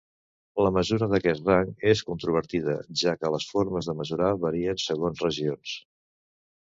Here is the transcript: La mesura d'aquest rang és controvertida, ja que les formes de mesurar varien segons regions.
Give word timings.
La 0.67 0.69
mesura 0.75 1.09
d'aquest 1.11 1.43
rang 1.51 1.69
és 1.91 2.01
controvertida, 2.07 2.77
ja 3.03 3.15
que 3.21 3.33
les 3.37 3.47
formes 3.53 3.91
de 3.91 3.95
mesurar 4.01 4.33
varien 4.47 4.85
segons 4.89 5.23
regions. 5.29 5.77